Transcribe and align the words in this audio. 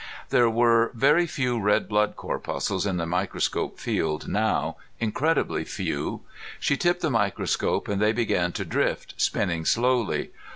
There 0.31 0.49
were 0.49 0.89
very 0.95 1.27
few 1.27 1.59
red 1.59 1.87
blood 1.87 2.15
corpuscles 2.15 2.87
in 2.87 2.97
the 2.97 3.05
microscope 3.05 3.77
field 3.77 4.27
now, 4.27 4.77
incredibly 4.99 5.63
few. 5.63 6.21
She 6.59 6.75
tipped 6.75 7.01
the 7.01 7.11
microscope 7.11 7.87
and 7.87 8.01
they 8.01 8.11
began 8.11 8.51
to 8.53 8.65
drift, 8.65 9.13
spinning 9.17 9.63
slowly. 9.63 10.31